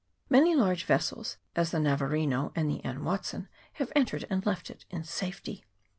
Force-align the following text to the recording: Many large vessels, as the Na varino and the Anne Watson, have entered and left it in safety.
Many 0.31 0.55
large 0.55 0.85
vessels, 0.85 1.37
as 1.55 1.69
the 1.69 1.79
Na 1.79 1.95
varino 1.95 2.51
and 2.55 2.67
the 2.67 2.83
Anne 2.83 3.03
Watson, 3.03 3.47
have 3.73 3.91
entered 3.95 4.25
and 4.31 4.43
left 4.47 4.71
it 4.71 4.83
in 4.89 5.03
safety. 5.03 5.63